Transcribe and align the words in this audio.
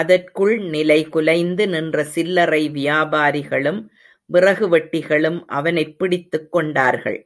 அதற்குள் 0.00 0.58
நிலைகுலைந்து 0.58 1.68
நின்ற 1.68 2.04
சில்லறை 2.04 2.70
வியாபாரிகளும் 2.70 3.80
விறகு 4.30 4.68
வெட்டிகளும் 4.68 5.44
அவனைப் 5.46 5.98
பிடித்துக் 5.98 6.52
கொண்டார்கள். 6.52 7.20